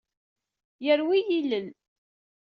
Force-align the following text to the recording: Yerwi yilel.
Yerwi 0.85 1.19
yilel. 1.29 1.67